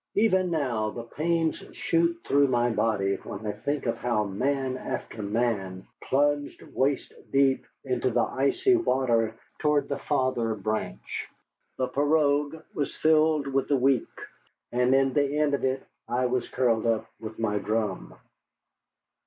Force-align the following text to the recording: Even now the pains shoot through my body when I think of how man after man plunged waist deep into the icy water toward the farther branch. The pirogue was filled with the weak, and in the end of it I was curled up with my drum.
Even 0.15 0.49
now 0.49 0.89
the 0.89 1.03
pains 1.03 1.57
shoot 1.73 2.19
through 2.25 2.47
my 2.47 2.71
body 2.71 3.17
when 3.17 3.45
I 3.45 3.51
think 3.51 3.85
of 3.85 3.99
how 3.99 4.23
man 4.23 4.75
after 4.75 5.21
man 5.21 5.85
plunged 6.03 6.63
waist 6.63 7.13
deep 7.31 7.67
into 7.85 8.09
the 8.09 8.23
icy 8.23 8.75
water 8.75 9.35
toward 9.59 9.87
the 9.89 9.99
farther 9.99 10.55
branch. 10.55 11.27
The 11.77 11.87
pirogue 11.87 12.63
was 12.73 12.95
filled 12.95 13.45
with 13.45 13.67
the 13.67 13.77
weak, 13.77 14.09
and 14.71 14.95
in 14.95 15.13
the 15.13 15.37
end 15.37 15.53
of 15.53 15.63
it 15.63 15.85
I 16.07 16.25
was 16.25 16.47
curled 16.49 16.87
up 16.87 17.05
with 17.19 17.37
my 17.37 17.59
drum. 17.59 18.15